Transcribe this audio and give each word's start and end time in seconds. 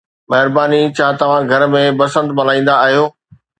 مهرباني. 0.33 0.79
ڇا 0.99 1.09
توهان 1.19 1.51
گهر 1.53 1.67
۾ 1.75 1.83
بسنت 2.01 2.35
ملهائيندا 2.41 2.81
آهيو؟ 2.89 3.07